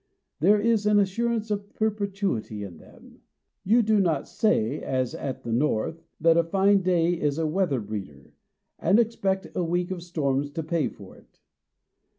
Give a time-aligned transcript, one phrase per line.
[0.39, 3.21] There is an assurance of perpetuity in them.
[3.63, 7.79] You do not say, as at the North, that a fine day is a "weather
[7.79, 8.33] breeder,"
[8.79, 11.39] and expect a week of storms to pay for it.